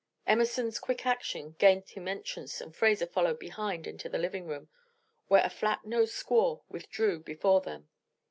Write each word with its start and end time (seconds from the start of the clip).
Emerson's 0.25 0.79
quick 0.79 1.05
action 1.05 1.51
gained 1.59 1.89
him 1.89 2.07
entrance 2.07 2.59
and 2.59 2.75
Fraser 2.75 3.05
followed 3.05 3.37
behind 3.37 3.85
into 3.85 4.09
the 4.09 4.17
living 4.17 4.47
room, 4.47 4.67
where 5.27 5.45
a 5.45 5.49
flat 5.51 5.85
nosed 5.85 6.15
squaw 6.15 6.59
withdrew 6.67 7.19
before 7.19 7.61
them. 7.61 7.87